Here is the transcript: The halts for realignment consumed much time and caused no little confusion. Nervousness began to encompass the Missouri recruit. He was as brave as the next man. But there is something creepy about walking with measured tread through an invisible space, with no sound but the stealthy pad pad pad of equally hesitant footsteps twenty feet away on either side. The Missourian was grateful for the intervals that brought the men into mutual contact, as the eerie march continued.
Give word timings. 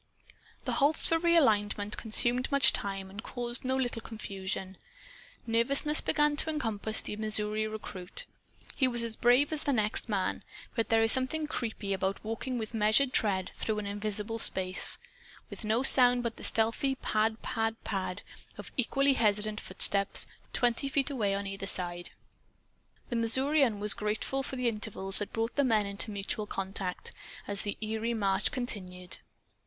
The 0.65 0.71
halts 0.81 1.05
for 1.05 1.19
realignment 1.19 1.95
consumed 1.95 2.51
much 2.51 2.73
time 2.73 3.11
and 3.11 3.21
caused 3.21 3.63
no 3.63 3.77
little 3.77 4.01
confusion. 4.01 4.77
Nervousness 5.45 6.01
began 6.01 6.35
to 6.37 6.49
encompass 6.49 7.01
the 7.01 7.15
Missouri 7.17 7.67
recruit. 7.67 8.25
He 8.75 8.87
was 8.87 9.03
as 9.03 9.15
brave 9.15 9.53
as 9.53 9.63
the 9.63 9.71
next 9.73 10.09
man. 10.09 10.43
But 10.75 10.89
there 10.89 11.03
is 11.03 11.11
something 11.11 11.45
creepy 11.45 11.93
about 11.93 12.23
walking 12.25 12.57
with 12.57 12.73
measured 12.73 13.13
tread 13.13 13.51
through 13.53 13.77
an 13.77 13.85
invisible 13.85 14.39
space, 14.39 14.97
with 15.51 15.63
no 15.63 15.83
sound 15.83 16.23
but 16.23 16.35
the 16.37 16.43
stealthy 16.43 16.95
pad 16.95 17.43
pad 17.43 17.75
pad 17.83 18.23
of 18.57 18.71
equally 18.77 19.13
hesitant 19.13 19.59
footsteps 19.61 20.25
twenty 20.51 20.89
feet 20.89 21.11
away 21.11 21.35
on 21.35 21.45
either 21.45 21.67
side. 21.67 22.09
The 23.09 23.15
Missourian 23.15 23.79
was 23.79 23.93
grateful 23.93 24.41
for 24.41 24.55
the 24.55 24.67
intervals 24.67 25.19
that 25.19 25.31
brought 25.31 25.53
the 25.53 25.63
men 25.63 25.85
into 25.85 26.09
mutual 26.09 26.47
contact, 26.47 27.11
as 27.47 27.61
the 27.61 27.77
eerie 27.81 28.15
march 28.15 28.49
continued. 28.49 29.19